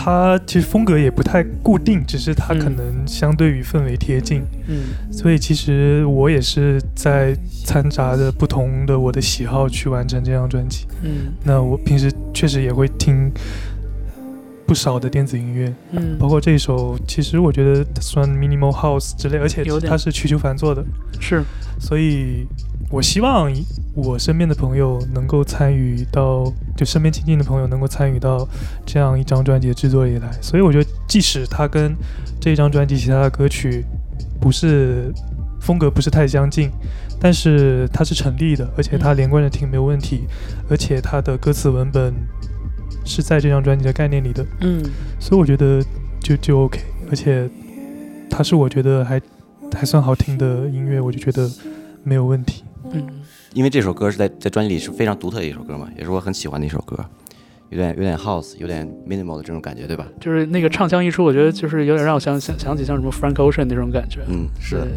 [0.04, 4.88] 它其实风格也不太固定，只是它嗯可能相对于氛围贴近，嗯。
[5.10, 10.86] 所以其实我也是在掺杂着不同的我的喜好去完成这张专辑。
[11.02, 11.32] 嗯。
[11.42, 13.32] 那我平时确实也会听
[14.66, 16.16] 不少的电子音乐，嗯。
[16.18, 20.84] 包括这一首，其实我觉得算 minimal house 之类，而且它是曲球凡做的，
[21.20, 21.42] 是。
[21.80, 22.46] 所以
[22.90, 23.52] 我希望
[23.94, 26.44] 我身边的朋友能够参与到，
[26.76, 28.48] 就身边亲近的朋友能够参与到
[28.86, 30.30] 这样一张专辑的制作里来。
[30.40, 31.94] 所以我觉得，即使它跟
[32.40, 33.84] 这张专辑其他的歌曲
[34.40, 35.12] 不是
[35.60, 36.70] 风格不是太相近，
[37.20, 40.24] 但是它是成立的，而且它嗯连贯着听没有问题，
[40.68, 42.14] 而且它的歌词文本
[43.04, 44.82] 是在这张专辑的概念里的，嗯
[45.20, 45.82] 所以我觉得
[46.20, 47.48] 就就 OK，而且
[48.30, 49.20] 它是我觉得还
[49.72, 51.50] 还算好听的音乐，我就觉得
[52.02, 52.64] 没有问题。
[52.92, 53.06] 嗯
[53.52, 56.98] 因为这首歌是在在专辑里是非常独特的一首歌嘛，也是我很喜欢的一首歌，
[57.70, 60.04] 有点有点 house，有点 minimal 的这种感觉，对吧？
[60.20, 64.22] 就是那个唱腔一出，我觉得就是有点让我想想想起像什么 Frank Ocean 那种感觉。
[64.28, 64.88] 嗯，是的。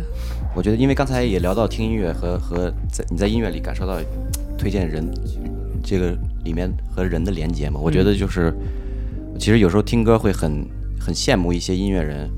[0.56, 4.00] 我觉得，因为刚才也聊到听音乐和和在你在音乐里感受到
[4.58, 5.08] 推荐人
[5.90, 8.54] 这个里面和人的连接嘛，我觉得就是
[9.40, 10.68] 其实有时候听歌会很
[11.00, 12.30] 很羡慕一些音乐人，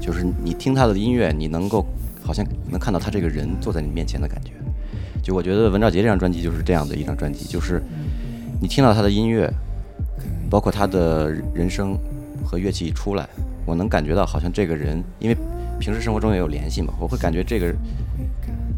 [0.00, 1.84] 就是你听他的音乐，你能够
[2.22, 4.52] 好像能看到他这个人坐在你面前的感觉。
[5.20, 7.82] 就我觉得文兆杰这张专辑就是这样的一张专辑，就是
[8.62, 9.52] 你听到他的音乐，
[10.48, 11.98] 包括他的人声
[12.44, 13.28] 和乐器一出来，
[13.66, 15.36] 我能感觉到好像这个人，因为
[15.80, 17.74] 平时生活中也有联系嘛，我会感觉这个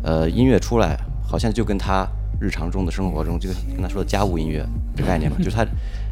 [0.03, 2.09] 呃音乐出来，好像就跟他
[2.43, 5.65] 日常中的生活中，就跟他说的家务音乐的概念嘛， 就是他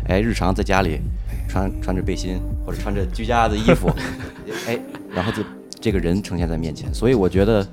[0.07, 1.01] 哎日常在家里
[1.49, 3.91] 穿穿着背心或者穿着居家的衣服，
[4.69, 4.79] 哎，
[5.13, 5.43] 然后就
[5.81, 7.67] 这个人呈现在面前，所以我觉得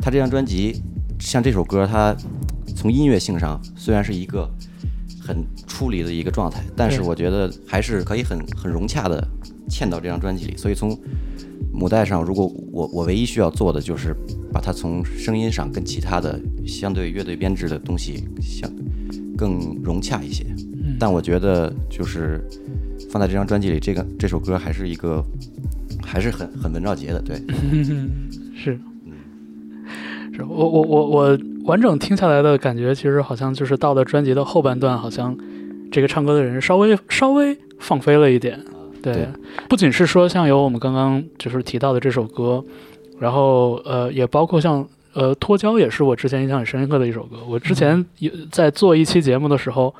[0.00, 0.80] 他这张专辑
[1.18, 2.14] 像这首歌，它
[2.76, 4.48] 从音乐性上虽然是一个
[5.20, 9.26] 很出离的一个状态，但是我觉得还是可以很很融洽的
[9.68, 10.56] 嵌到这张专辑里。
[10.56, 10.96] 所以从
[11.78, 14.14] 母带上，如果我我唯一需要做的就是
[14.52, 18.68] 把它从声音上跟其他的相对乐队编制的东西相
[19.36, 20.44] 更融洽一些。
[20.48, 22.42] 嗯但我觉得就是
[23.10, 25.22] 放在这张专辑里，这个这首歌还是一个
[26.02, 27.36] 还是很很文兆杰的，对，
[28.56, 28.76] 是，
[30.34, 35.36] 是我我我我完整听下来的感觉，其实好像就是到了专辑的后半段，好像
[35.92, 38.58] 这个唱歌的人稍微稍微放飞了一点。
[39.02, 39.28] 对，对
[39.68, 42.64] 不仅是说像有我们刚刚就是提到的这首歌，
[43.18, 47.38] 然后呃，也包括像呃脱胶，也是我之前印象很深刻的一首歌。
[47.48, 49.94] 我之前有在做一期节目的时候，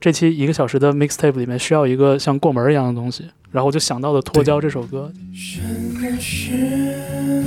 [0.00, 5.12] 这期一个小时的 mixtape 里面需要一个像过门一样的东西，然后我就想到了脱胶这首歌。
[5.34, 5.60] 什
[5.94, 7.44] 么是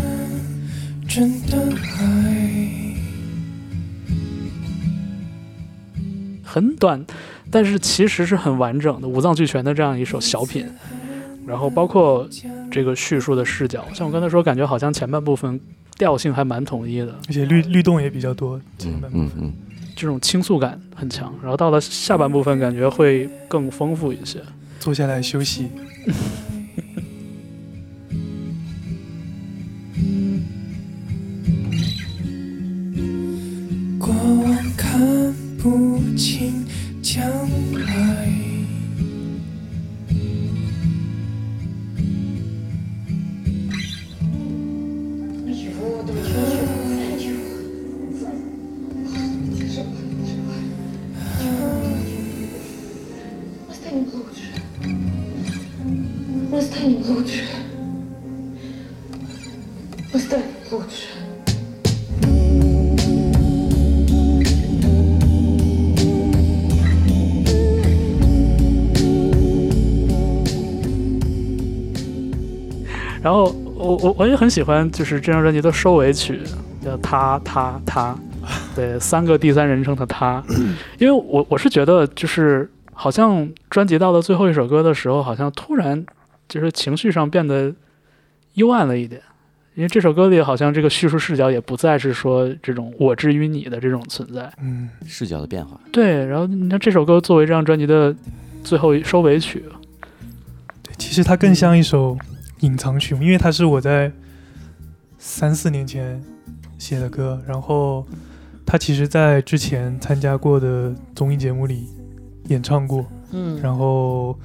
[1.08, 1.58] 真的
[2.00, 2.70] 爱。
[6.44, 7.06] 很短，
[7.52, 10.66] 但是其实是很完整的，五脏俱全的这样一首小品。
[11.46, 12.30] 然后包括
[12.72, 15.60] 这个叙述的视角，像我刚才说，感觉好像前半部分
[15.98, 18.62] 调性还蛮统一的，而且律律动也比较多。
[18.78, 19.54] 前嗯半嗯嗯，
[19.96, 21.34] 这种倾诉感很强。
[21.42, 24.40] 然后到了下半部分，感觉会更丰富一些。
[24.80, 25.68] 坐下来休息。
[34.00, 36.61] 过往看不清
[74.42, 76.40] 很喜欢，就是这张专辑的收尾曲，
[76.84, 78.18] 叫他他他，
[78.76, 80.44] 对，三个第三人称的他，
[80.98, 86.04] 因为我我是觉得就是好像专辑到了最后一首歌的时候，好像突然
[86.50, 87.72] 就是情绪上变得
[88.56, 89.22] 幽暗了一点。
[89.76, 96.26] 因为这首歌里好像这个叙述视角也不再是说这种我之于你的这种存在，嗯，视角的变化，对。
[96.26, 98.14] 然后你看这首歌作为这张专辑的
[98.64, 99.64] 最后一收尾曲，
[100.82, 102.18] 对，其实它更像一首
[102.62, 104.12] 隐藏曲，因为它是我在
[105.24, 106.20] 三四年前
[106.80, 108.04] 写的歌，然后
[108.66, 111.88] 他其实在之前参加过的综艺节目里
[112.48, 114.36] 演唱过，嗯然后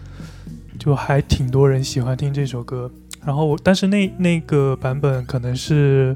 [0.79, 2.91] 就还挺多人喜欢听这首歌。
[3.25, 6.15] 然后我，但是那那个版本可能是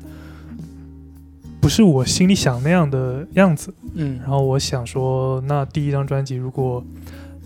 [1.59, 3.73] 不是我心里想那样的样子。
[3.95, 6.85] 嗯然后我想说，那第一张专辑如果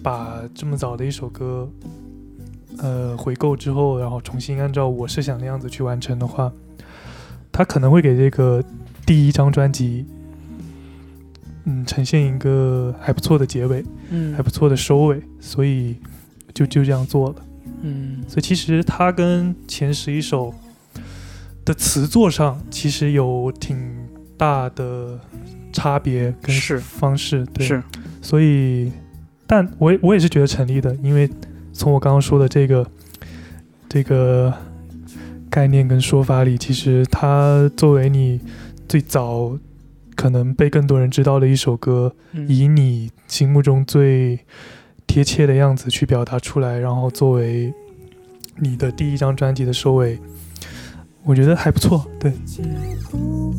[0.03, 1.71] 把这么早的一首歌，
[2.79, 6.53] 呃，回购之后，然后重新按照我设想的样子去完成的话，
[7.57, 8.61] 它可能会给这个
[9.07, 10.05] 第一张专辑，
[11.67, 14.35] 嗯，呈现一个还不错的结尾，嗯。
[14.35, 15.95] 还不错的收尾，所以
[16.53, 17.37] 就就这样做了。
[17.83, 18.25] 嗯。
[18.27, 20.53] 所以其实它跟前十一首
[21.65, 23.79] 的词作上其实有挺
[24.37, 25.17] 大的
[25.73, 27.81] 差别跟方式，对，是。
[28.21, 28.91] 所以，
[29.47, 31.31] 但我也我也是觉得成立的，因为
[31.73, 32.85] 从我刚刚说的这个
[33.89, 34.53] 这个
[35.55, 38.41] 概念跟说法里，其实它作为你
[38.89, 39.57] 最早
[40.17, 44.41] 可能被更多人知道的一首歌，嗯以你心目中最
[45.07, 47.73] 贴切的样子去表达出来，然后作为
[48.59, 50.19] 你的第一张专辑的收尾，
[51.23, 52.05] 我觉得还不错。
[52.19, 52.33] 对，
[53.09, 53.55] 不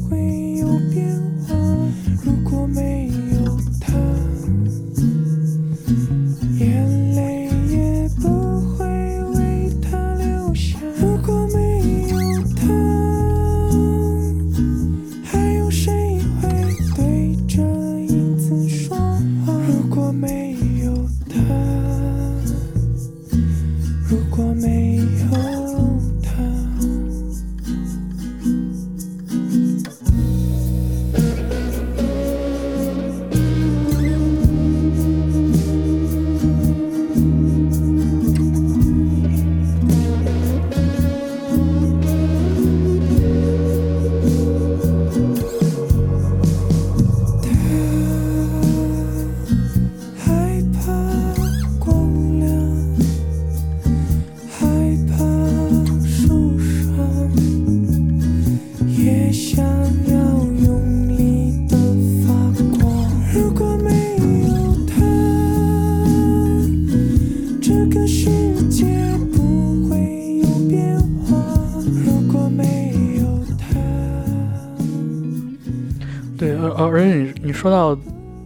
[76.78, 77.96] 而而且你你说到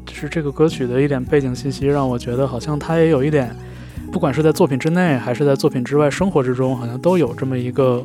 [0.05, 3.55] 就是这个歌曲的一点背景信息，让我觉得好像它也有一点，
[4.11, 8.03] 不管是在作品之内还是在作品之外，生活之中，好像都有这么一个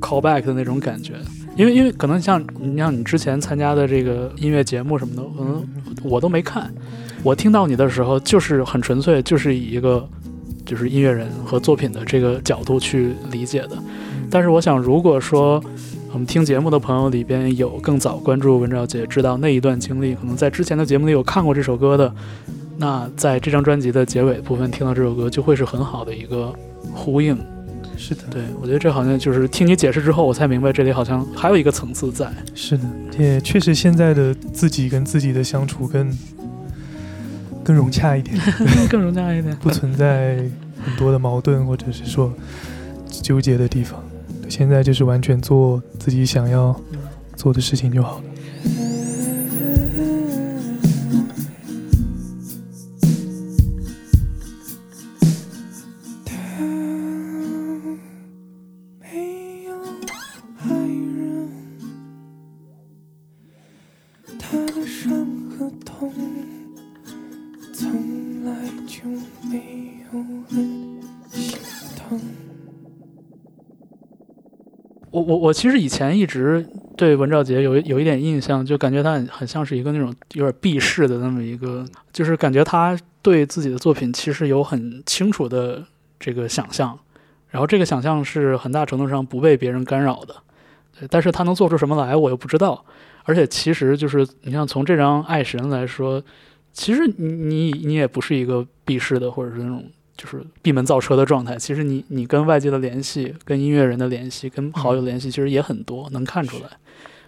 [0.00, 1.14] callback 的那种感觉。
[1.56, 5.66] 因为因为可能像你像你之前参加的这个音乐节目什么的，可能
[6.02, 6.72] 我都没看。
[7.22, 10.08] 我听到你的时候，就是很纯粹，就是以一个
[10.64, 13.76] 就是音乐人和作品的这个角度去理解的。
[14.30, 15.62] 但是我想，如果说
[16.12, 22.12] 我们听节目的朋友里边有更早关注文昭姐，知道那一段经历，可能在之前的节目里有看过这首歌的，
[22.78, 26.52] 那在这张专辑的结尾部分听到这首歌，就会是很好的一个
[26.92, 27.38] 呼应。
[27.96, 32.28] 是的，对我觉得这好像就是听你解释之后，我才明白这里好像还有一个层次在。
[32.56, 32.84] 是的，
[33.16, 36.10] 也确实现在的自己跟自己的相处更
[37.62, 38.36] 更融洽一点，
[38.90, 39.56] 更融洽一点。
[39.60, 40.38] 不存在
[40.84, 42.32] 很多的矛盾或者是说
[43.08, 44.02] 纠结的地方。
[44.50, 46.78] 现在就是完全做自己想要
[47.36, 48.24] 做的事情就好了。
[59.00, 59.72] 没有
[60.58, 61.48] 爱人，
[64.36, 66.12] 他的伤和痛，
[67.72, 68.52] 从来
[68.86, 69.04] 就
[69.48, 69.79] 没
[75.20, 76.66] 我我其实以前一直
[76.96, 85.84] 对文兆杰有有一点印象，就感觉他很很像是一个那种有点避世的那么一个，就是感觉他对自己的作品其实有很清楚的
[86.18, 86.98] 这个想象，
[87.48, 90.34] 然后这个想象是很大程度上不被别人干扰的，
[90.98, 92.84] 对但是他能做出什么来，我又不知道。
[93.24, 96.22] 而且其实就是你像从这张《爱神》来说，
[96.72, 99.84] 其实你你你也不是一个避世的，或者是那种
[100.20, 101.56] 就是闭门造车的状态。
[101.56, 106.64] 其实你你跟外界的联系、跟音乐人的联系、跟好友联系，其实也很多，能看出来。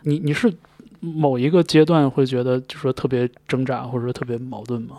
[0.03, 0.53] 你你是
[1.01, 4.97] 某一个阶段会觉得就说特别挣扎，或者说特别矛盾吗？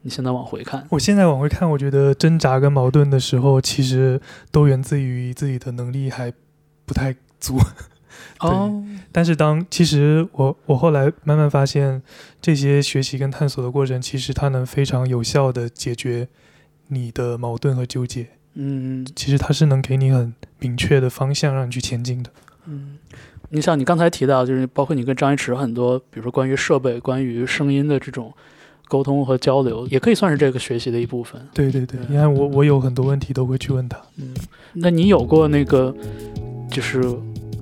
[0.00, 4.18] 你现在往回看，我现在往回看，我觉得挣扎跟矛盾的时候，其实
[4.50, 6.32] 都源自于自己的能力还
[6.86, 7.58] 不太足。
[8.40, 12.02] 哦，但是当其实我我后来慢慢发现，
[12.40, 16.28] 这些学习跟探索的过程，其实它能非常有效的解决
[16.88, 18.26] 你的矛盾和纠结。
[18.56, 22.30] 嗯其实它是能给你很明确的方向，让你去前进的。
[22.66, 22.98] 嗯，
[23.50, 28.32] 你像你刚才提到，就是包括你跟张一驰很多，比如说关于设备、关于声音的这种
[28.86, 31.40] 沟通和交流，也可以算是这个学习的一部分。
[31.52, 34.00] 对对对，对你看我我有很多问题都会去问他。
[34.18, 34.32] 嗯，
[34.72, 35.92] 那你有过那个，
[36.70, 37.02] 就是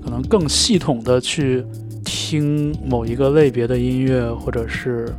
[0.05, 1.65] 可能更系统的去
[2.05, 5.11] 听某一个类别的音乐，或者是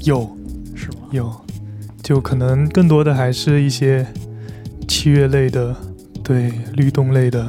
[0.00, 0.36] 有
[0.74, 1.08] 是吗？
[1.12, 1.44] 有，
[2.02, 4.06] 就可能更多的还是一些
[4.88, 5.74] 器乐类的，
[6.24, 7.46] 对律动类的，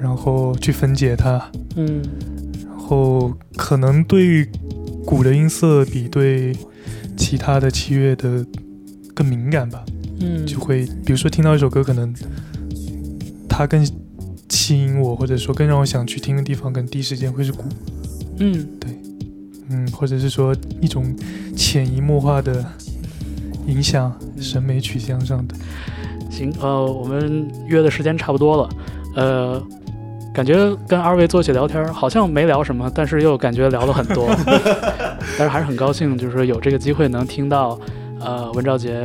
[0.00, 1.50] 然后去分解它。
[1.76, 2.02] 嗯
[2.64, 4.46] 然后可能对
[5.06, 6.54] 鼓的音色比对
[7.16, 8.44] 其他的器乐的
[9.14, 9.82] 更敏感吧，
[10.20, 12.14] 嗯，就会比如说听到一首歌，可能
[13.48, 13.86] 它更
[14.50, 17.64] 吸引我，或者说更让我想去听的地方，可能第一时间会是鼓，
[18.38, 18.68] 嗯。
[18.78, 18.90] 对。
[19.70, 21.16] 嗯，或者是说一种
[21.56, 22.62] 潜移默化的
[23.66, 25.54] 影响审美取向上的。
[26.30, 28.68] 行，呃，我们约的时间差不多了，
[29.16, 29.62] 呃，
[30.32, 34.26] 感觉跟二位坐一起聊天，好像没聊什么，但是又感觉聊了很多，
[35.38, 37.78] 但是还是很高兴，就是有这个机会能听到，
[38.18, 39.02] 呃，文兆杰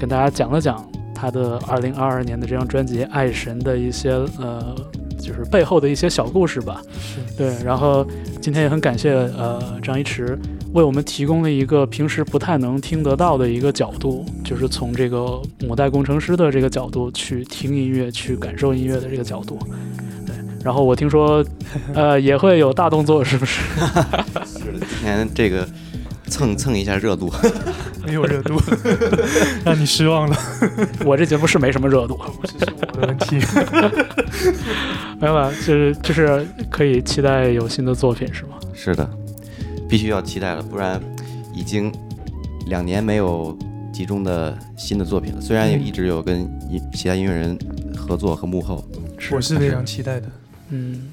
[0.00, 0.82] 跟大家讲了讲
[1.14, 4.74] 他的二零二二年的这张专辑《爱神》的一些呃，
[5.18, 6.80] 就是背后的一些小故事吧。
[7.36, 8.04] 对，然后
[8.40, 10.38] 今天也很感谢呃张一驰
[10.72, 19.58] 为我们提供了一个平时不太能听得到的一个角度，就是从这个母带工程师的这个角度去听音乐、去感受音乐的这个角度。
[20.26, 21.44] 对，然后我听说，
[21.94, 23.60] 呃，也会有大动作，是不是？
[24.46, 25.68] 是的，今天这个
[26.26, 27.30] 蹭蹭一下热度，
[28.06, 28.58] 没有热度，
[29.64, 30.36] 让你失望了，
[31.04, 33.38] 我这节目是没什么热度，不是是我的问题。
[35.20, 35.52] 没有吧？
[35.66, 38.56] 就是就是可以期待有新的作品，是吗？
[38.72, 39.08] 是的，
[39.92, 40.98] 必须要期待了，不然
[41.52, 41.92] 已经
[42.66, 43.54] 两年没有
[43.92, 45.38] 集中的新的作品了。
[45.38, 46.40] 虽然也嗯一直有跟
[46.70, 47.58] 音其他音乐人
[47.94, 48.82] 合作和幕后，
[49.30, 50.26] 我是非常期待的。
[50.70, 51.12] 嗯，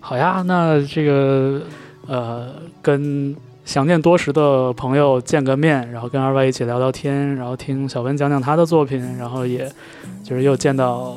[0.00, 1.62] 好呀，那这个
[2.08, 2.48] 呃，
[2.82, 9.70] 跟想念多时的朋友见个面，然后跟二位一起聊聊天，然后听小文讲讲他的作品，然后也
[10.24, 11.16] 就是又见到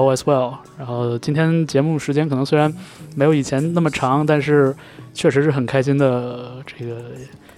[0.00, 0.54] Bo as well。
[0.78, 2.72] 然后今天节目时间可能虽然
[3.14, 4.74] 没有以前那么长，但是
[5.12, 7.02] 确实是很开心的这个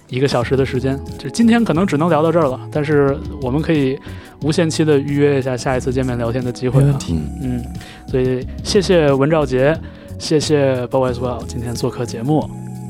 [0.09, 0.99] 一个小时的时间。
[1.17, 3.97] 就是今天可能只能聊到这儿了，但是我们可以
[4.41, 6.99] 无限期的预约一下下一次见面聊天的机会啊
[7.41, 7.63] 嗯，
[8.07, 9.77] 所以谢谢文兆杰，
[10.19, 12.49] 谢谢 Bo as well 今天做客节目，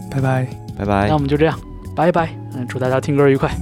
[0.09, 0.47] 拜拜。
[0.75, 1.19] 拜拜那我。
[1.19, 1.55] 们就这样，
[1.95, 2.29] 拜拜。
[2.55, 3.55] 嗯，祝大家听歌愉快。